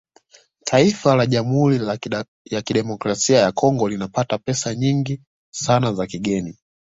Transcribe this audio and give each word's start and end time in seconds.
Taifa 0.63 1.15
la 1.15 1.25
Jamhuri 1.25 1.79
ya 2.45 2.61
Kidemokrasia 2.61 3.39
ya 3.39 3.51
Congo 3.51 3.87
linapata 3.89 4.37
pesa 4.37 4.75
nyingi 4.75 5.21
sana 5.53 5.93
za 5.93 6.07
kigeni 6.07 6.57